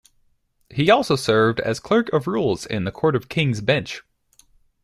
[0.71, 4.01] He also served as Clerk of Rules in the Court of King's Bench.